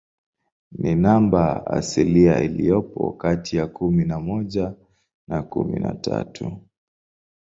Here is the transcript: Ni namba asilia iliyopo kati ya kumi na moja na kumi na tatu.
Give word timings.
Ni 0.77 0.95
namba 0.95 1.65
asilia 1.67 2.39
iliyopo 2.41 3.11
kati 3.11 3.57
ya 3.57 3.67
kumi 3.67 4.05
na 4.05 4.19
moja 4.19 4.73
na 5.27 5.43
kumi 5.43 5.79
na 5.79 5.93
tatu. 5.95 6.57